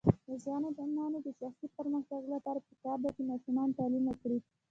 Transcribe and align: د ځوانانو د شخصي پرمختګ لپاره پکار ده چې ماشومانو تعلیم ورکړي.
د 0.27 0.29
ځوانانو 0.43 1.17
د 1.25 1.27
شخصي 1.39 1.67
پرمختګ 1.77 2.21
لپاره 2.33 2.59
پکار 2.67 2.97
ده 3.03 3.09
چې 3.15 3.21
ماشومانو 3.29 3.77
تعلیم 3.79 4.03
ورکړي. 4.07 4.39